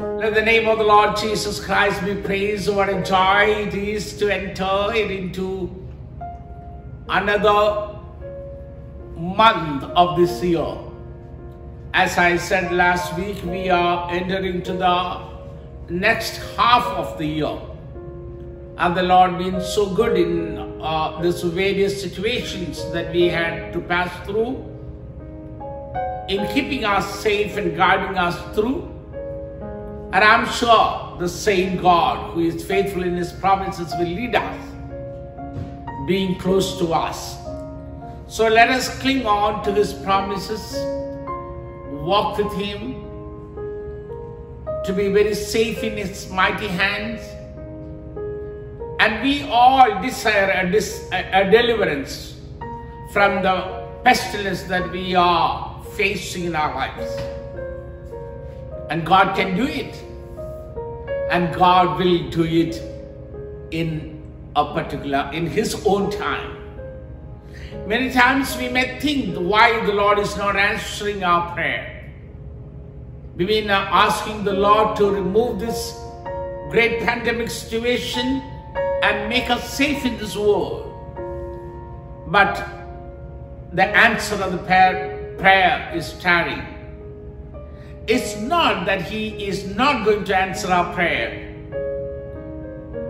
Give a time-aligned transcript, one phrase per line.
[0.00, 2.70] Let the name of the Lord Jesus Christ be praised.
[2.74, 5.68] What a joy it is to enter into
[7.06, 7.98] another
[9.14, 10.74] month of this year.
[11.92, 15.20] As I said last week, we are entering to the
[15.90, 17.58] next half of the year.
[18.78, 23.80] And the Lord been so good in uh, these various situations that we had to
[23.80, 24.64] pass through,
[26.30, 28.96] in keeping us safe and guiding us through.
[30.12, 34.60] And I'm sure the same God who is faithful in his promises will lead us,
[36.08, 37.38] being close to us.
[38.26, 40.74] So let us cling on to his promises,
[41.90, 43.04] walk with him,
[44.84, 47.20] to be very safe in his mighty hands.
[48.98, 52.40] And we all desire a, dis- a, deliverance
[53.12, 57.10] from the pestilence that we are facing in our lives.
[58.90, 59.94] And God can do it.
[61.30, 62.82] And God will do it
[63.70, 64.20] in
[64.56, 66.56] a particular, in His own time.
[67.86, 72.10] Many times we may think why the Lord is not answering our prayer.
[73.36, 75.96] We've been uh, asking the Lord to remove this
[76.68, 78.42] great pandemic situation
[79.02, 80.86] and make us safe in this world.
[82.26, 82.56] But
[83.72, 86.79] the answer of the prayer, prayer is tarrying.
[88.10, 91.46] It's not that He is not going to answer our prayer.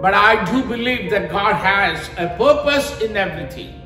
[0.03, 3.81] But I do believe that God has a purpose in everything.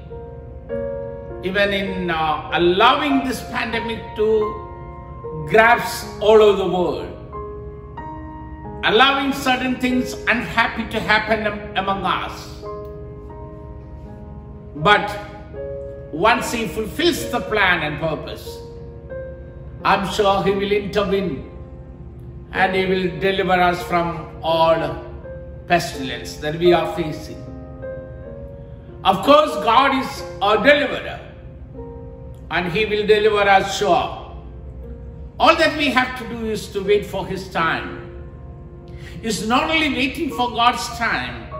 [1.44, 4.26] Even in uh, allowing this pandemic to
[5.48, 7.06] grasp all over the world,
[8.82, 12.64] allowing certain things unhappy to happen am- among us.
[14.74, 15.16] But
[16.10, 18.63] once He fulfills the plan and purpose,
[19.84, 21.50] I'm sure He will intervene
[22.52, 25.04] and He will deliver us from all
[25.68, 27.40] pestilence that we are facing.
[29.04, 31.20] Of course, God is our deliverer
[32.50, 34.20] and He will deliver us sure.
[35.38, 38.00] All that we have to do is to wait for His time.
[39.22, 41.52] Is not only waiting for God's time,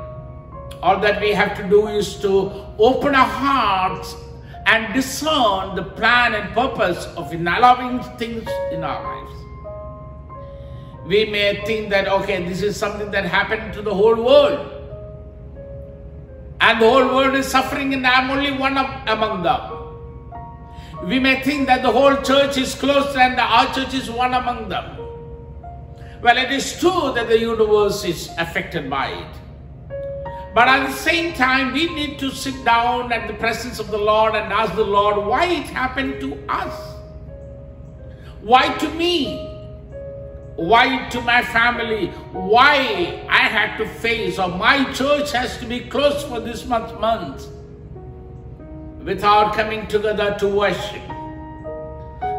[0.83, 4.15] all that we have to do is to open our hearts
[4.67, 9.33] and discern the plan and purpose of in allowing things in our lives.
[11.07, 14.71] We may think that, okay, this is something that happened to the whole world.
[16.61, 19.75] And the whole world is suffering, and I'm only one of, among them.
[21.07, 24.71] We may think that the whole church is closed and our church is one among
[24.71, 24.97] them.
[26.23, 29.44] Well, it is true that the universe is affected by it.
[30.55, 33.99] But at the same time, we need to sit down at the presence of the
[33.99, 36.95] Lord and ask the Lord why it happened to us.
[38.41, 39.51] Why to me?
[40.55, 42.07] Why to my family?
[42.31, 47.01] Why I had to face or my church has to be closed for this month
[47.01, 47.49] month
[49.03, 51.03] without coming together to worship.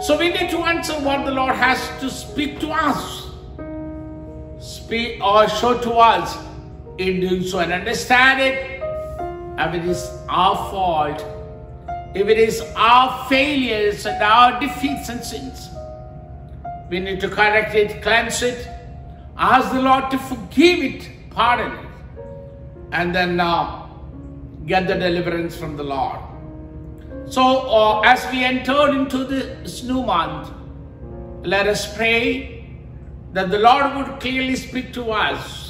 [0.02, 3.30] So we need to answer what the Lord has to speak to us.
[4.60, 6.38] Speak or show to us
[6.98, 8.82] in doing so and understand it.
[9.58, 11.26] If it is our fault,
[12.14, 15.70] if it is our failures and our defeats and sins,
[16.90, 18.68] we need to correct it, cleanse it,
[19.38, 21.90] ask the Lord to forgive it, pardon it,
[22.92, 23.88] and then uh,
[24.66, 26.20] get the deliverance from the Lord.
[27.28, 30.52] So, uh, as we enter into this new month,
[31.44, 32.80] let us pray
[33.34, 35.65] that the Lord would clearly speak to us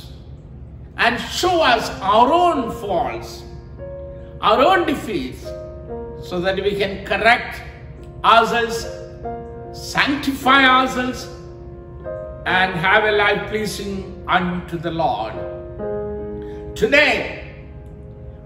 [0.98, 3.44] and show us our own faults,
[4.42, 5.44] our own defeats,
[6.24, 7.62] so that we can correct
[8.24, 8.88] ourselves,
[9.74, 11.28] sanctify ourselves,
[12.46, 15.34] and have a life pleasing unto the Lord.
[16.76, 17.56] Today,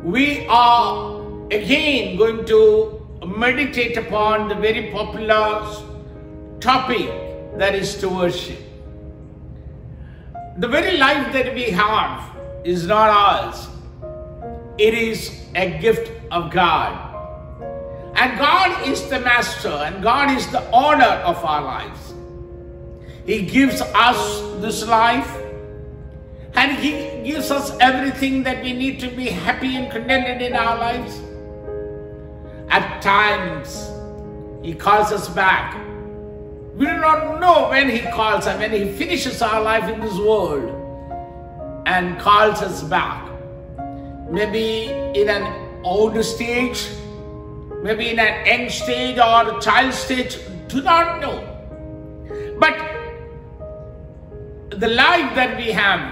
[0.01, 1.21] we are
[1.51, 5.65] again going to meditate upon the very popular
[6.59, 7.09] topic
[7.57, 8.59] that is to worship.
[10.57, 12.29] The very life that we have
[12.63, 13.67] is not ours,
[14.77, 17.05] it is a gift of God.
[18.15, 22.13] And God is the master, and God is the owner of our lives.
[23.25, 25.37] He gives us this life,
[26.53, 26.91] and He
[27.23, 31.21] gives us everything that we need to be happy and contented in our lives.
[32.69, 33.89] At times,
[34.63, 35.77] He calls us back.
[36.75, 40.17] We do not know when He calls us, when He finishes our life in this
[40.17, 40.78] world
[41.89, 43.27] and calls us back.
[44.29, 44.89] Maybe
[45.19, 45.45] in an
[45.83, 46.87] old stage,
[47.81, 50.37] maybe in an young stage or child stage,
[50.67, 51.37] do not know.
[52.59, 52.75] But
[54.69, 56.03] the life that we have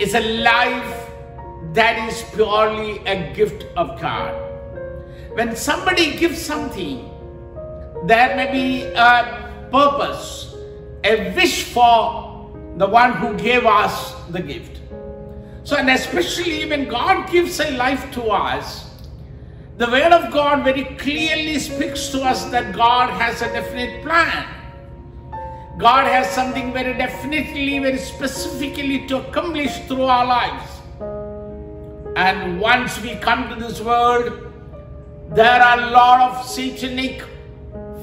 [0.00, 1.00] is a life
[1.72, 4.32] that is purely a gift of God.
[5.34, 7.10] When somebody gives something,
[8.06, 10.54] there may be a purpose,
[11.02, 14.73] a wish for the one who gave us the gift.
[15.64, 18.84] So, and especially when God gives a life to us,
[19.78, 24.46] the Word of God very clearly speaks to us that God has a definite plan.
[25.78, 30.70] God has something very definitely, very specifically to accomplish through our lives.
[32.16, 34.52] And once we come to this world,
[35.30, 37.24] there are a lot of satanic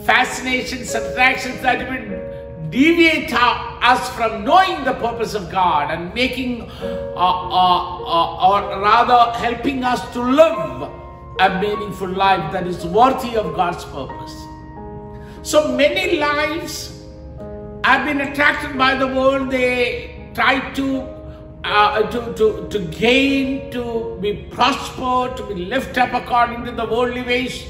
[0.04, 2.31] fascinations, attractions that will
[2.72, 9.38] deviate us from knowing the purpose of God and making, uh, uh, uh, or rather
[9.38, 10.90] helping us to live
[11.40, 14.36] a meaningful life that is worthy of God's purpose.
[15.44, 17.04] So many lives
[17.84, 19.52] have been attracted by the world.
[19.52, 21.02] They try to,
[21.64, 26.86] uh, to, to, to gain, to be prospered, to be lifted up according to the
[26.86, 27.66] worldly ways.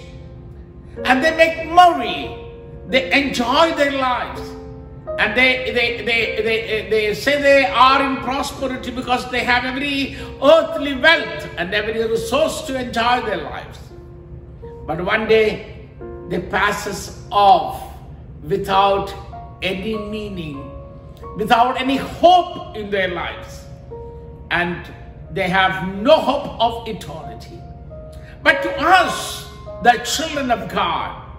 [1.06, 2.38] And they make money.
[2.88, 4.51] They enjoy their lives.
[5.20, 10.18] And they, they, they, they, they say they are in prosperity because they have every
[10.42, 13.80] earthly wealth and every resource to enjoy their lives.
[14.88, 15.90] But one day
[16.30, 17.94] they passes off
[18.44, 19.14] without
[19.62, 20.72] any meaning,
[21.38, 23.66] without any hope in their lives.
[24.50, 24.86] And
[25.32, 27.60] they have no hope of eternity.
[28.44, 29.48] But to us,
[29.84, 31.31] the children of God,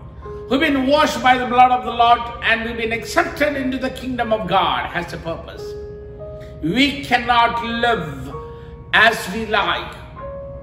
[0.53, 3.89] who've been washed by the blood of the Lord and we've been accepted into the
[3.89, 5.65] kingdom of God, has a purpose.
[6.63, 8.35] We cannot live
[8.93, 9.97] as we like.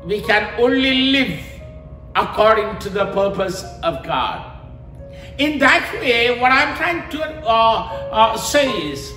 [0.03, 1.39] We can only live
[2.15, 4.59] according to the purpose of God.
[5.39, 9.11] In that way, what I'm trying to uh, uh, say is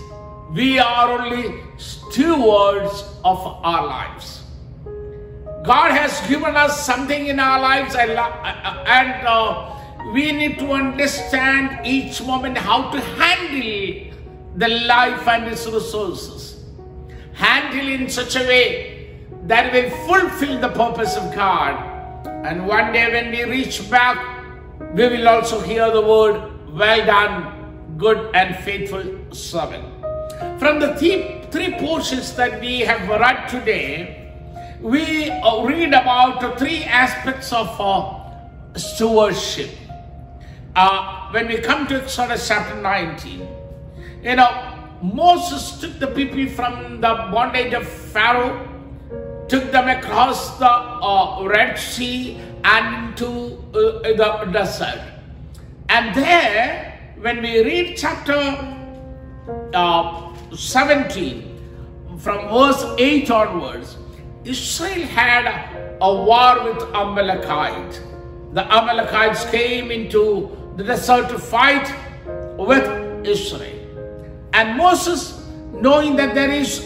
[0.52, 4.40] we are only stewards of our lives.
[5.64, 9.81] God has given us something in our lives and, and uh,
[10.12, 14.12] we need to understand each moment how to handle
[14.56, 16.64] the life and its resources.
[17.34, 22.26] Handle in such a way that we fulfill the purpose of God.
[22.26, 24.32] And one day when we reach back
[24.94, 29.84] we will also hear the word, Well done, good and faithful servant.
[30.58, 34.34] From the three, three portions that we have read today,
[34.82, 39.70] we read about three aspects of uh, stewardship.
[40.74, 43.46] Uh, when we come to Exodus chapter 19,
[44.22, 48.56] you know, Moses took the people from the bondage of Pharaoh,
[49.48, 55.02] took them across the uh, Red Sea and to uh, the desert.
[55.90, 58.40] And there, when we read chapter
[59.74, 61.52] uh, 17,
[62.16, 63.98] from verse 8 onwards,
[64.44, 68.00] Israel had a war with Amalekite.
[68.54, 71.92] The Amalekites came into the desert to fight
[72.56, 73.78] with Israel.
[74.52, 76.80] And Moses, knowing that there is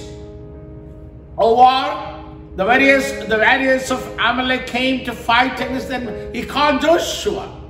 [1.39, 2.13] a war,
[2.57, 6.33] the various the various of Amalek came to fight against them.
[6.35, 7.61] He called Joshua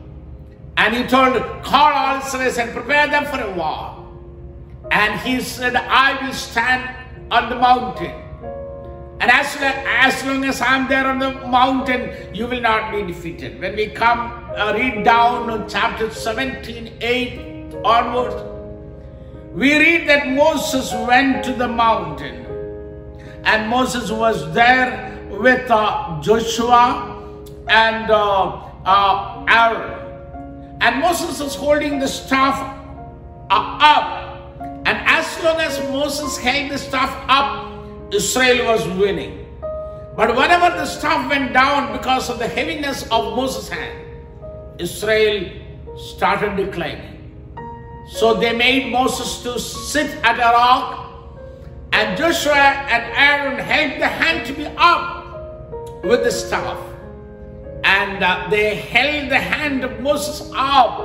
[0.77, 3.93] and he told, Call all Israel and prepare them for a war.
[4.91, 6.95] And he said, I will stand
[7.31, 8.23] on the mountain.
[9.19, 13.61] And as, as long as I'm there on the mountain, you will not be defeated.
[13.61, 18.35] When we come, uh, read down on chapter 17, 8 onwards,
[19.53, 22.47] we read that Moses went to the mountain
[23.45, 27.23] and Moses was there with uh, Joshua
[27.69, 30.77] and uh, uh, Aaron.
[30.81, 32.59] And Moses is holding the staff
[33.51, 34.61] uh, up.
[34.61, 37.73] And as long as Moses held the staff up,
[38.13, 39.47] Israel was winning.
[40.17, 44.06] But whenever the staff went down because of the heaviness of Moses' hand,
[44.79, 45.51] Israel
[45.97, 47.13] started declining.
[48.09, 51.07] So they made Moses to sit at a rock
[51.93, 56.79] and Joshua and Aaron held the hand to be up with the staff.
[57.85, 61.01] And uh, they held the hand of Moses up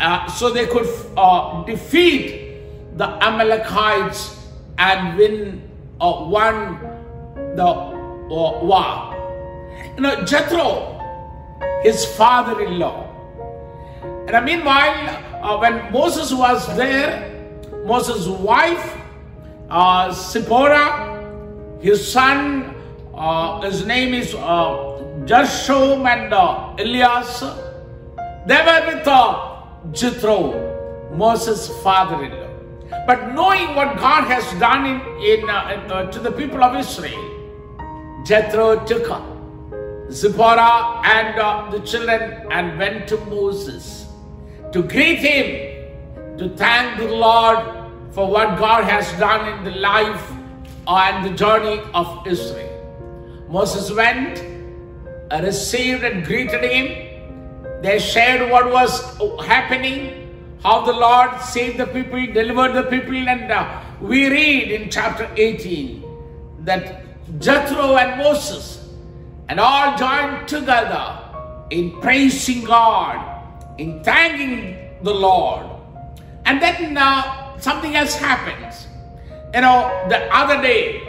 [0.00, 2.58] uh, so they could uh, defeat
[2.96, 4.36] the Amalekites
[4.78, 5.62] and win
[6.00, 6.80] uh, won
[7.56, 9.14] the uh, war.
[9.96, 10.95] You know, Jethro,
[11.82, 13.04] his father-in-law.
[14.28, 14.98] And meanwhile,
[15.42, 17.32] uh, when Moses was there,
[17.84, 18.96] Moses' wife
[19.70, 22.74] uh, Zipporah, his son,
[23.14, 27.40] uh, his name is uh, Gershom and uh, Elias.
[28.46, 32.46] They were with uh, Jethro, Moses' father-in-law.
[33.06, 36.76] But knowing what God has done in, in, uh, in, uh, to the people of
[36.76, 39.10] Israel, Jethro took
[40.10, 44.06] Zipporah and uh, the children and went to Moses
[44.72, 47.58] to greet him, to thank the Lord
[48.12, 50.30] for what God has done in the life
[50.86, 53.46] and the journey of Israel.
[53.48, 54.42] Moses went,
[55.42, 57.82] received and greeted him.
[57.82, 60.26] They shared what was happening
[60.62, 65.30] how the Lord saved the people, delivered the people, and uh, we read in chapter
[65.36, 66.02] 18
[66.64, 67.04] that
[67.38, 68.85] Jethro and Moses
[69.48, 71.18] and all joined together
[71.70, 73.42] in praising God,
[73.78, 75.66] in thanking the Lord.
[76.44, 78.86] And then uh, something else happens.
[79.54, 81.02] You know, the other day,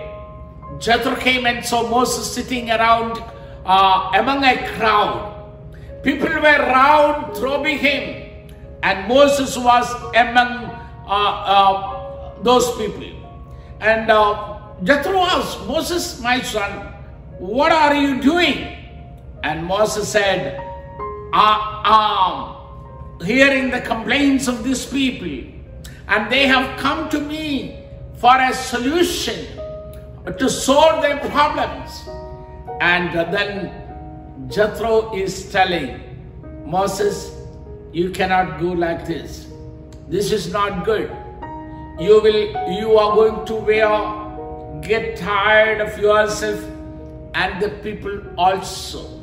[0.80, 3.24] Jethro came and saw Moses sitting around
[3.66, 5.34] uh, among a crowd.
[6.04, 8.28] People were around throwing him
[8.84, 10.70] and Moses was among
[11.08, 13.12] uh, uh, those people.
[13.80, 16.94] And uh, Jethro asked, Moses, my son,
[17.40, 18.76] what are you doing?
[19.44, 20.60] And Moses said,
[21.34, 25.52] I am um, hearing the complaints of these people,
[26.08, 27.84] and they have come to me
[28.16, 29.46] for a solution
[30.38, 32.08] to solve their problems.
[32.82, 36.02] And then Jethro is telling
[36.66, 37.32] Moses,
[37.94, 39.48] you cannot go like this.
[40.08, 41.10] This is not good.
[42.00, 46.77] You will, you are going to wear, get tired of yourself
[47.34, 49.20] and the people also.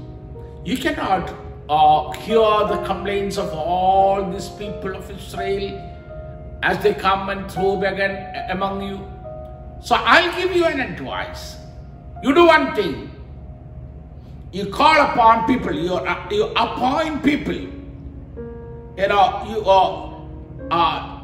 [0.65, 1.35] You cannot
[1.69, 5.79] uh, hear the complaints of all these people of Israel
[6.63, 9.01] as they come and throw again among you.
[9.81, 11.57] So I'll give you an advice.
[12.23, 13.11] You do one thing.
[14.53, 17.75] You call upon people, you, you appoint people
[18.97, 20.21] you know, you uh,
[20.71, 21.21] uh,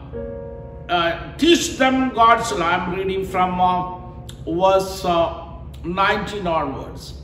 [0.89, 2.67] uh, teach them God's law.
[2.67, 4.01] I'm reading from uh,
[4.45, 5.40] verse uh,
[5.85, 7.15] 19 onwards.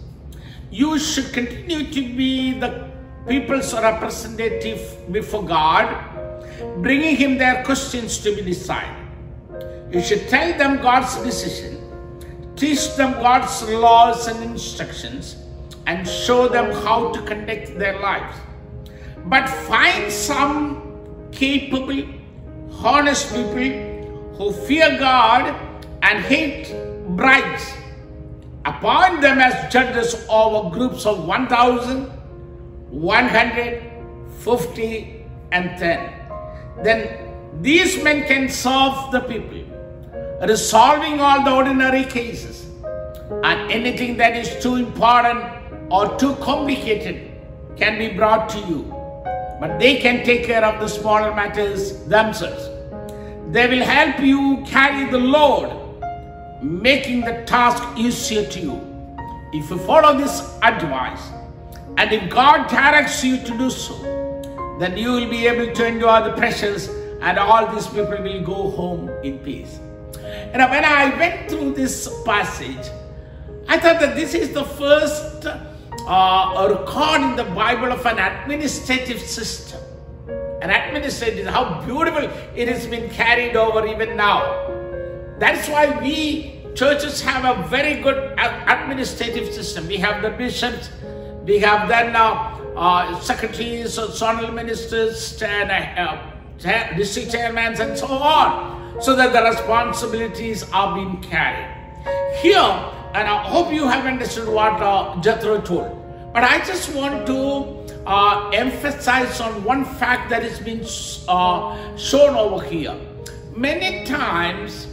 [0.70, 2.90] You should continue to be the
[3.26, 5.88] people's representative before God,
[6.82, 9.06] bringing Him their questions to be decided.
[9.92, 11.80] You should tell them God's decision,
[12.56, 15.36] teach them God's laws and instructions,
[15.86, 18.36] and show them how to conduct their lives
[19.26, 22.04] but find some capable,
[22.84, 25.54] honest people who fear God
[26.02, 26.72] and hate
[27.16, 27.72] bribes.
[28.66, 32.10] Appoint them as judges over groups of 1,000,
[32.90, 36.12] 150, and 10.
[36.82, 37.08] Then
[37.62, 39.62] these men can serve the people,
[40.46, 42.66] resolving all the ordinary cases.
[43.44, 45.44] And anything that is too important
[45.90, 47.30] or too complicated
[47.76, 48.96] can be brought to you
[49.60, 52.68] but they can take care of the smaller matters themselves.
[53.52, 55.85] They will help you carry the load,
[56.62, 59.16] making the task easier to you.
[59.52, 61.22] If you follow this advice,
[61.96, 63.94] and if God directs you to do so,
[64.78, 66.88] then you will be able to endure the pressures
[67.22, 69.80] and all these people will go home in peace.
[70.52, 72.90] And when I went through this passage,
[73.68, 79.20] I thought that this is the first uh, record in the Bible of an administrative
[79.20, 79.80] system.
[80.60, 84.75] An administrative, how beautiful it has been carried over even now.
[85.38, 89.86] That's why we churches have a very good administrative system.
[89.86, 90.90] We have the bishops,
[91.44, 99.00] we have then uh, uh, secretaries, zonal ministers, and uh, district chairmen, and so on,
[99.02, 101.72] so that the responsibilities are being carried.
[102.40, 106.02] Here, and I hope you have understood what uh, Jethro told.
[106.32, 110.84] But I just want to uh, emphasize on one fact that has been
[111.28, 112.94] uh, shown over here.
[113.54, 114.86] Many times,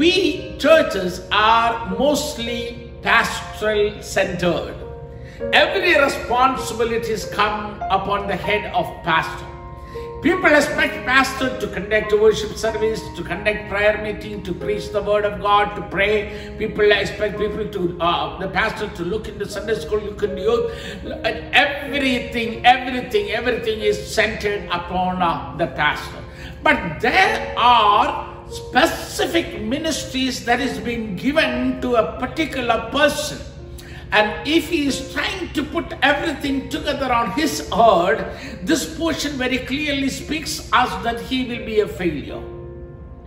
[0.00, 4.74] we churches are mostly pastoral centered.
[5.52, 9.46] Every responsibilities come upon the head of pastor.
[10.22, 15.26] People expect pastor to conduct worship service, to conduct prayer meeting, to preach the word
[15.26, 16.54] of God, to pray.
[16.58, 20.72] People expect people to, uh, the pastor to look into Sunday school, look into youth.
[21.66, 26.24] Everything, everything, everything is centered upon uh, the pastor.
[26.62, 33.38] But there are specific ministries that is being given to a particular person
[34.12, 38.26] and if he is trying to put everything together on his heart,
[38.62, 42.42] this portion very clearly speaks us that he will be a failure.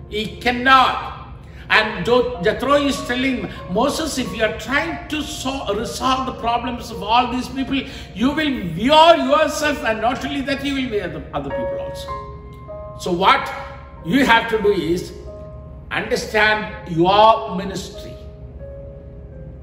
[0.10, 1.22] He cannot.
[1.70, 7.02] And Jethro is telling Moses, if you are trying to so resolve the problems of
[7.02, 7.82] all these people,
[8.14, 13.00] you will wear yourself, and not only that, you will wear the other people also.
[13.00, 13.50] So, what
[14.06, 15.14] you have to do is
[15.92, 18.12] understand your ministry.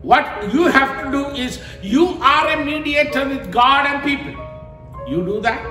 [0.02, 4.34] What you have to do is you are a mediator with God and people.
[5.06, 5.62] You do that.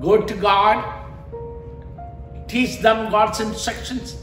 [0.00, 0.84] Go to God,
[2.46, 4.16] teach them God's instructions,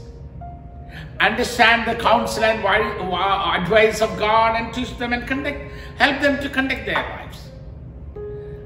[1.20, 6.48] understand the counsel and advice of God, and teach them and conduct, help them to
[6.48, 7.48] conduct their lives.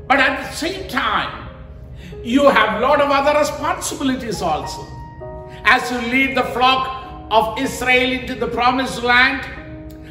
[0.07, 1.46] But at the same time,
[2.26, 4.85] you have lot of other responsibilities also.
[5.64, 9.47] As you lead the flock of Israel into the promised land,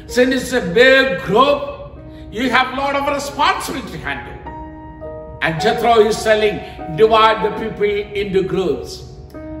[0.06, 1.98] since it's a big group,
[2.30, 5.38] you have lot of responsibility to handle.
[5.42, 6.56] And Jethro is telling,
[6.96, 9.12] divide the people into groups.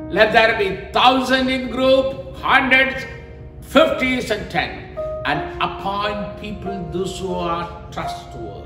[0.08, 3.04] Let there be thousand in group, hundreds,
[3.60, 4.96] fifties, and ten.
[5.26, 8.65] And appoint people those who are trustworthy.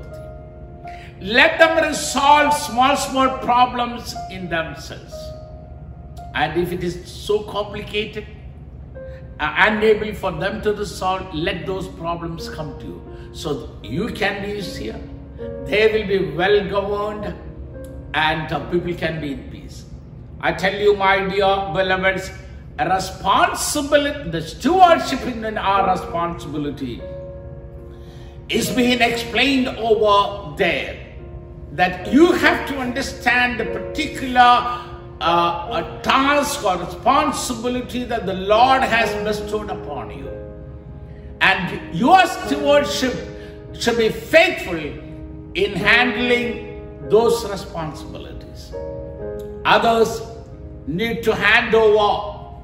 [1.21, 5.13] Let them resolve small, small problems in themselves.
[6.33, 8.25] And if it is so complicated,
[9.39, 13.29] uh, unable for them to resolve, let those problems come to you.
[13.33, 14.99] So you can be easier,
[15.65, 17.35] they will be well governed,
[18.15, 19.85] and uh, people can be in peace.
[20.39, 22.31] I tell you, my dear beloveds,
[22.79, 26.99] responsibility, the stewardship in our responsibility
[28.49, 31.00] is being explained over there.
[31.73, 34.87] That you have to understand the particular
[35.21, 40.27] uh, a task or responsibility that the Lord has bestowed upon you.
[41.41, 43.13] And your stewardship
[43.73, 44.79] should be faithful
[45.53, 48.73] in handling those responsibilities.
[49.65, 50.21] Others
[50.87, 52.59] need to hand over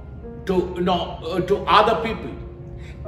[0.46, 2.32] to you know uh, to other people.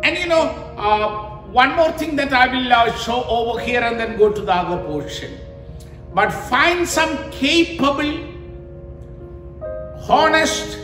[0.03, 0.41] And you know,
[0.77, 4.41] uh, one more thing that I will uh, show over here and then go to
[4.41, 5.39] the other portion.
[6.13, 8.29] But find some capable
[10.09, 10.79] honest,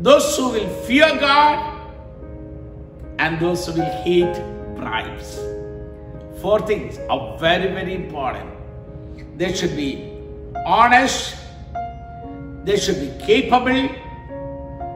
[0.00, 1.70] those who will fear God,
[3.18, 4.34] and those who will hate
[4.74, 5.38] bribes.
[6.40, 8.50] Four things are very, very important.
[9.36, 10.18] They should be
[10.66, 11.36] honest,
[12.64, 13.88] they should be capable,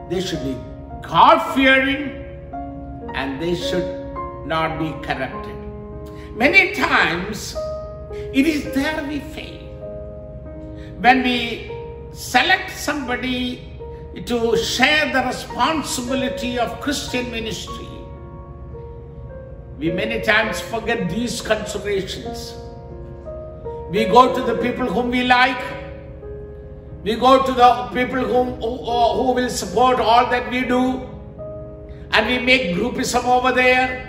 [0.09, 0.55] they should be
[1.01, 2.25] God fearing,
[3.13, 3.87] and they should
[4.45, 5.55] not be corrupted.
[6.35, 7.55] Many times
[8.31, 9.57] it is there we fail.
[10.99, 11.71] When we
[12.13, 13.63] select somebody
[14.25, 17.87] to share the responsibility of Christian ministry,
[19.79, 22.53] we many times forget these considerations.
[23.89, 25.63] We go to the people whom we like.
[27.03, 31.07] We go to the people whom, who, uh, who will support all that we do.
[32.11, 34.08] And we make groupism over there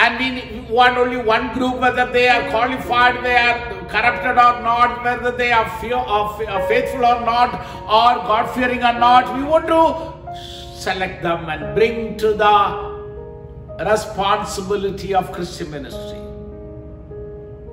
[0.00, 3.58] and we want only one group, whether they are qualified, they are
[3.88, 7.52] corrupted or not, whether they are, fear, uh, or uh, faithful or not,
[7.84, 9.36] or God fearing or not.
[9.36, 10.38] We want to
[10.74, 16.18] select them and bring to the responsibility of Christian ministry.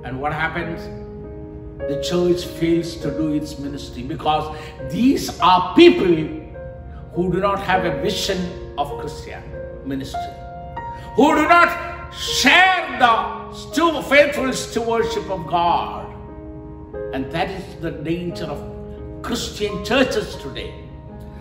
[0.04, 0.82] And what happens?
[1.78, 4.54] The church fails to do its ministry because
[4.90, 6.14] these are people
[7.14, 9.42] who do not have a vision of Christian
[9.86, 10.34] ministry,
[11.14, 16.14] who do not share the still faithful stewardship of God.
[17.12, 20.74] And that is the danger of Christian churches today.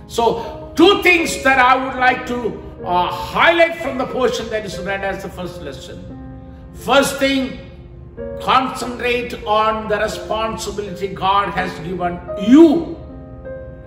[0.07, 4.79] So, two things that I would like to uh, highlight from the portion that is
[4.79, 6.13] read as the first lesson.
[6.73, 7.59] First thing,
[8.39, 12.95] concentrate on the responsibility God has given you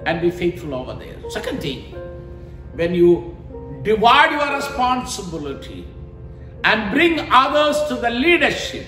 [0.06, 1.16] and be faithful over there.
[1.30, 1.94] Second thing,
[2.74, 3.36] when you
[3.82, 5.86] divide your responsibility,
[6.64, 8.86] and bring others to the leadership.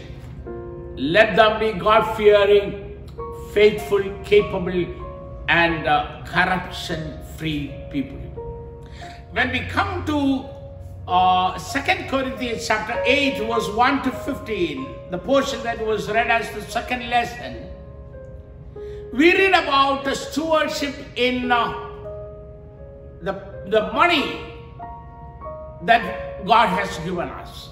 [0.96, 3.08] Let them be God fearing,
[3.52, 4.86] faithful, capable,
[5.48, 8.18] and uh, corruption free people.
[9.32, 10.44] When we come to
[11.08, 16.50] uh, 2 Corinthians chapter 8, verse 1 to 15, the portion that was read as
[16.52, 17.68] the second lesson,
[19.12, 21.72] we read about the stewardship in uh,
[23.22, 23.32] the,
[23.66, 24.40] the money
[25.82, 27.68] that God has given us.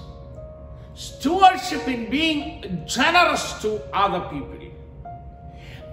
[0.93, 4.57] Stewardship in being generous to other people.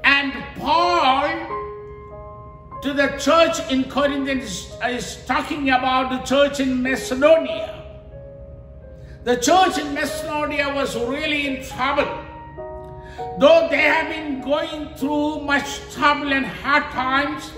[0.04, 1.58] And Paul
[2.82, 7.84] to the church in Corinth is talking about the church in Macedonia.
[9.24, 12.08] The church in Macedonia was really in trouble.
[13.38, 17.50] Though they have been going through much trouble and hard times,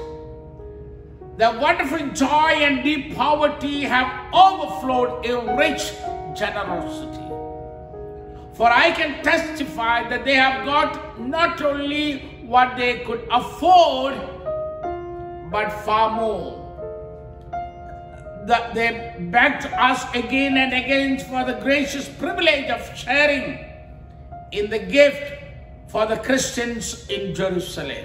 [1.41, 5.93] the wonderful joy and deep poverty have overflowed in rich
[6.35, 7.29] generosity.
[8.53, 14.15] For I can testify that they have got not only what they could afford,
[15.51, 16.61] but far more.
[18.47, 23.65] the, they begged us again and again for the gracious privilege of sharing
[24.53, 25.43] in the gift
[25.89, 28.05] for the Christians in Jerusalem.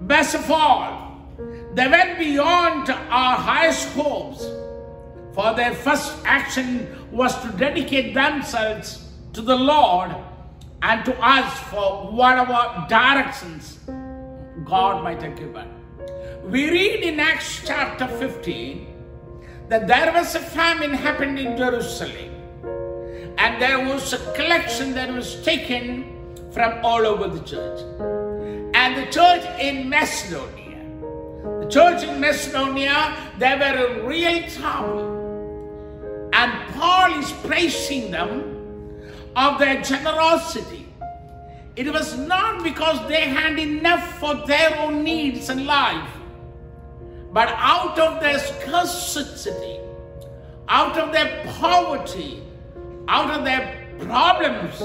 [0.00, 1.05] Best of all,
[1.76, 4.42] they went beyond our highest hopes,
[5.34, 10.16] for their first action was to dedicate themselves to the Lord
[10.80, 13.78] and to us for whatever directions
[14.64, 15.68] God might have given.
[16.44, 18.86] We read in Acts chapter 15
[19.68, 22.32] that there was a famine happened in Jerusalem
[23.36, 26.16] and there was a collection that was taken
[26.52, 27.80] from all over the church.
[28.74, 30.65] And the church in Macedonia,
[31.66, 36.30] the church in Macedonia, they were in real trouble.
[36.32, 39.00] And Paul is praising them
[39.34, 40.86] of their generosity.
[41.74, 46.08] It was not because they had enough for their own needs in life,
[47.32, 49.78] but out of their scarcity,
[50.68, 52.42] out of their poverty,
[53.08, 54.78] out of their problems,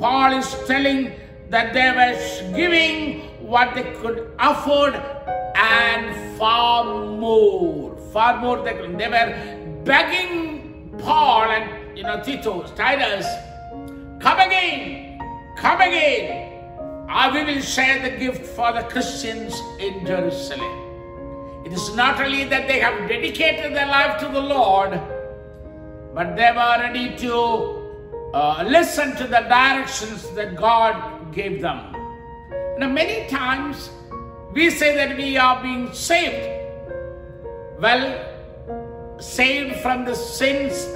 [0.00, 1.12] Paul is telling
[1.48, 4.94] that they were giving what they could afford
[5.58, 7.96] and far more.
[8.12, 8.96] Far more they could.
[8.98, 13.26] They were begging Paul and you know Titus, Titus,
[14.20, 15.20] come again,
[15.56, 16.44] come again.
[17.08, 21.64] I will share the gift for the Christians in Jerusalem.
[21.64, 25.00] It is not only that they have dedicated their life to the Lord,
[26.14, 31.92] but they were ready to uh, listen to the directions that God gave them.
[32.78, 33.90] Now, many times
[34.52, 36.54] we say that we are being saved.
[37.80, 40.86] Well, saved from the sins,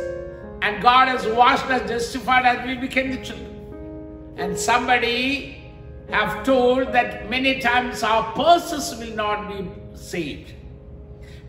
[0.62, 4.34] and God has washed us, justified as we became the children.
[4.36, 5.62] And somebody
[6.08, 10.52] have told that many times our purses will not be saved.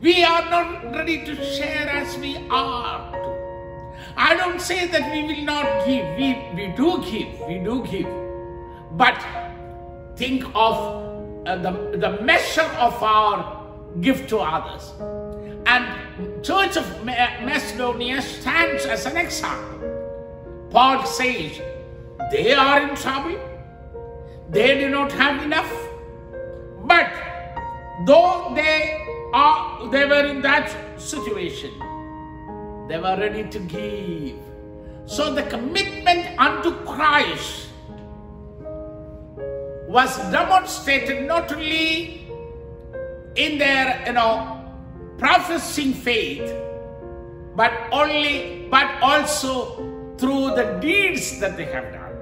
[0.01, 3.13] We are not ready to share as we are.
[4.17, 6.05] I don't say that we will not give.
[6.17, 7.39] We, we do give.
[7.47, 8.07] We do give.
[8.97, 9.17] But
[10.15, 11.12] think of
[11.45, 13.65] uh, the, the measure of our
[14.01, 14.91] gift to others.
[15.65, 20.69] And Church of Macedonia stands as an example.
[20.71, 21.61] Paul says,
[22.31, 23.39] they are in trouble.
[24.49, 25.71] They do not have enough.
[26.85, 27.11] But
[28.05, 31.71] though they are they were in that situation,
[32.87, 34.37] they were ready to give.
[35.05, 37.69] So the commitment unto Christ
[39.93, 42.25] was demonstrated not only
[43.35, 44.59] in their, you know,
[45.19, 46.51] professing faith,
[47.55, 52.15] but only, but also through the deeds that they have done.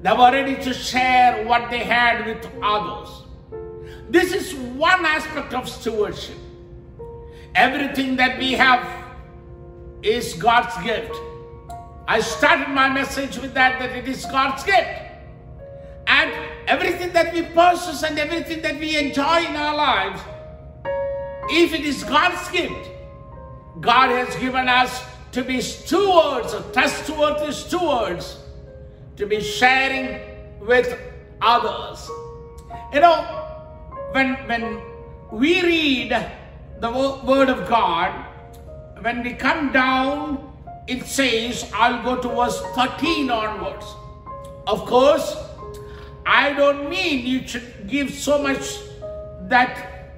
[0.00, 3.10] They were ready to share what they had with others.
[4.08, 6.38] This is one aspect of stewardship.
[7.54, 8.88] Everything that we have
[10.00, 11.14] is God's gift.
[12.06, 15.07] I started my message with that, that it is God's gift.
[16.08, 16.32] And
[16.66, 20.20] everything that we possess and everything that we enjoy in our lives,
[21.50, 22.90] if it is God's gift,
[23.80, 28.38] God has given us to be stewards, trustworthy stewards,
[29.16, 30.20] to be sharing
[30.60, 30.98] with
[31.42, 32.10] others.
[32.92, 33.22] You know,
[34.12, 34.80] when, when
[35.30, 36.16] we read
[36.80, 38.24] the word of God,
[39.02, 40.52] when we come down,
[40.86, 43.84] it says, I'll go to verse 13 onwards.
[44.66, 45.36] Of course,
[46.28, 48.80] I don't mean you should give so much
[49.48, 50.12] that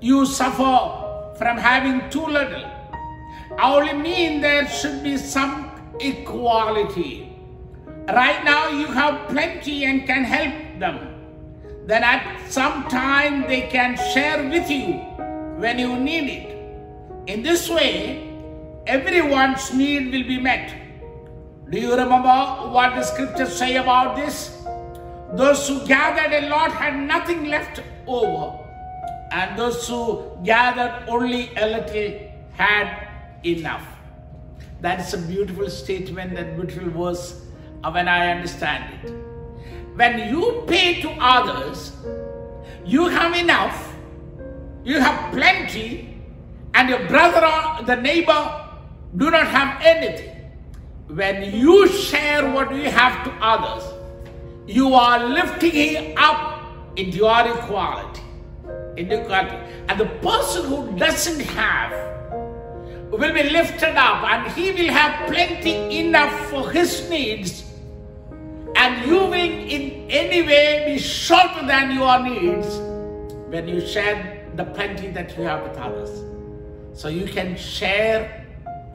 [0.00, 2.64] you suffer from having too little.
[3.58, 7.36] I only mean there should be some equality.
[8.06, 11.00] Right now you have plenty and can help them.
[11.86, 15.02] Then at some time they can share with you
[15.58, 16.56] when you need it.
[17.26, 18.32] In this way,
[18.86, 20.72] everyone's need will be met.
[21.70, 24.55] Do you remember what the scriptures say about this?
[25.34, 28.58] Those who gathered a lot had nothing left over,
[29.32, 33.08] and those who gathered only a little had
[33.44, 33.84] enough.
[34.80, 37.42] That is a beautiful statement and beautiful verse
[37.82, 39.10] when I understand it.
[39.96, 41.92] When you pay to others,
[42.84, 43.94] you have enough,
[44.84, 46.18] you have plenty,
[46.74, 48.68] and your brother or the neighbor
[49.16, 50.36] do not have anything.
[51.08, 53.82] When you share what you have to others,
[54.66, 58.22] you are lifting him up into your equality.
[58.96, 59.56] Inequality.
[59.88, 61.92] And the person who doesn't have
[63.10, 67.64] will be lifted up and he will have plenty enough for his needs
[68.74, 72.76] and you will in any way be shorter than your needs
[73.48, 76.10] when you share the plenty that you have with others.
[76.92, 78.44] So you can share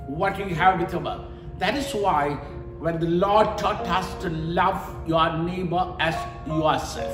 [0.08, 1.26] what you have with your
[1.60, 2.38] That is why
[2.82, 6.16] when the Lord taught us to love your neighbor as
[6.48, 7.14] yourself,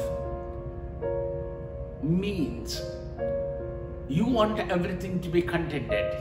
[2.01, 2.82] means
[4.08, 6.13] you want everything to be contented.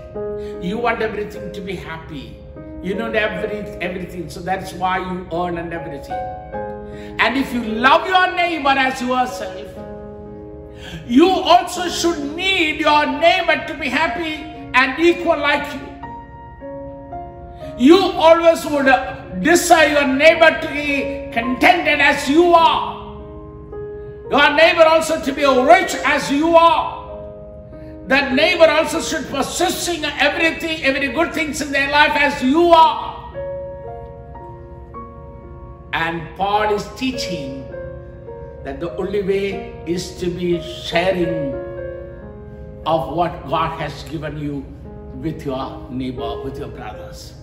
[0.61, 2.37] You want everything to be happy.
[2.83, 4.29] You know every, everything.
[4.29, 6.19] So that's why you earn and everything.
[7.21, 9.69] And if you love your neighbor as yourself,
[11.07, 14.43] you also should need your neighbor to be happy
[14.75, 15.87] and equal like you.
[17.79, 18.87] You always would
[19.41, 22.97] desire your neighbor to be contented as you are.
[24.31, 27.07] Your neighbor also to be rich as you are.
[28.09, 33.15] That neighbor also should possessing everything, every good things in their life as you are.
[35.93, 37.67] And Paul is teaching
[38.65, 41.55] that the only way is to be sharing
[42.85, 44.65] of what God has given you
[45.23, 47.36] with your neighbor, with your brothers.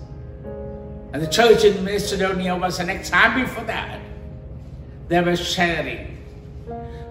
[1.13, 4.02] And the church in Macedonia was an example for that.
[5.10, 6.17] They were sharing.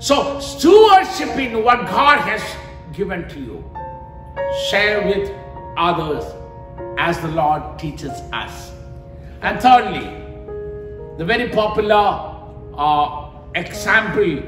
[0.00, 2.42] So, stewardshiping what God has
[2.92, 3.64] given to you,
[4.68, 5.30] share with
[5.76, 6.24] others
[6.98, 8.72] as the Lord teaches us.
[9.40, 10.04] And thirdly,
[11.18, 12.34] the very popular
[12.76, 14.42] uh, example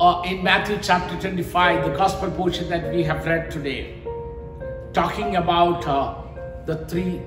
[0.00, 4.00] uh, in Matthew chapter 25, the gospel portion that we have read today,
[4.92, 6.14] talking about uh,
[6.66, 7.20] the three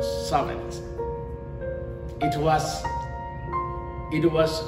[0.00, 0.80] servants.
[2.20, 2.82] It was,
[4.12, 4.62] it was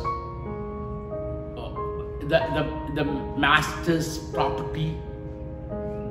[1.57, 1.73] uh,
[2.21, 3.05] the, the, the
[3.37, 4.97] master's property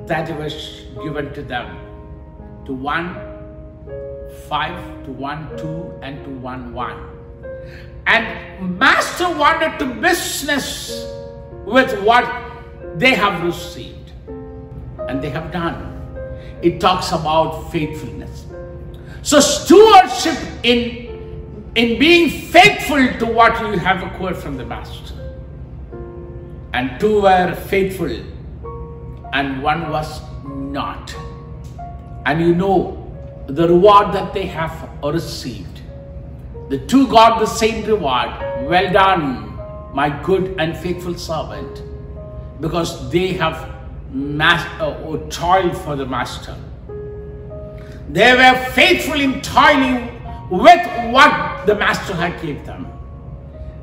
[0.06, 1.78] that was given to them.
[2.66, 3.14] To one,
[4.48, 6.98] five, to one, two, and to one, one.
[8.06, 11.06] And master wanted to business
[11.64, 12.24] with what
[12.96, 14.12] they have received.
[15.08, 15.84] And they have done.
[16.62, 18.47] It talks about faithfulness.
[19.28, 25.12] So stewardship in, in being faithful to what you have acquired from the master.
[26.72, 28.10] And two were faithful
[29.34, 31.14] and one was not.
[32.24, 33.14] And you know
[33.48, 35.82] the reward that they have received.
[36.70, 38.30] The two got the same reward.
[38.66, 39.58] Well done,
[39.92, 41.82] my good and faithful servant,
[42.62, 43.74] because they have
[44.10, 46.56] mas- uh, toiled for the master.
[48.10, 50.18] They were faithful in toiling
[50.50, 52.86] with what the master had given them.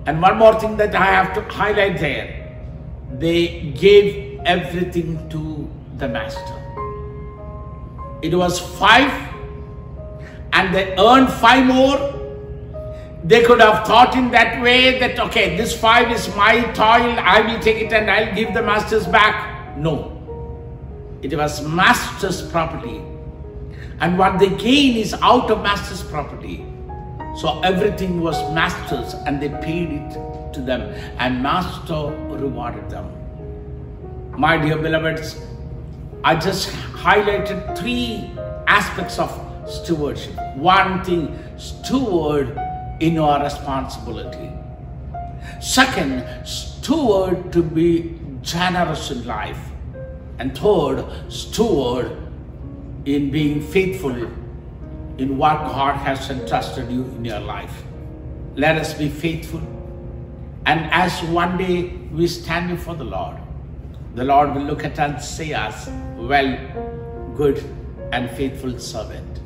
[0.07, 2.45] And one more thing that I have to highlight there
[3.11, 6.61] they gave everything to the master.
[8.21, 9.11] It was five,
[10.53, 12.13] and they earned five more.
[13.23, 17.41] They could have thought in that way that, okay, this five is my toil, I
[17.41, 19.77] will take it and I'll give the masters back.
[19.77, 20.11] No.
[21.21, 23.01] It was master's property
[23.99, 26.65] and what they gain is out of master's property.
[27.37, 30.81] So everything was master's and they paid it to them
[31.19, 33.11] and master rewarded them.
[34.37, 35.41] My dear beloveds,
[36.23, 38.31] I just highlighted three
[38.67, 39.29] aspects of
[39.69, 40.35] stewardship.
[40.55, 42.59] One thing, steward
[42.99, 44.51] in your responsibility.
[45.61, 49.59] Second, steward to be generous in life.
[50.39, 52.24] And third, steward
[53.05, 54.15] in being faithful
[55.17, 57.83] in what God has entrusted you in your life.
[58.55, 59.61] Let us be faithful.
[60.65, 63.37] And as one day we stand before the Lord,
[64.15, 67.63] the Lord will look at us and say us, well, good
[68.11, 69.39] and faithful servant.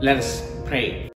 [0.00, 1.10] Let us pray.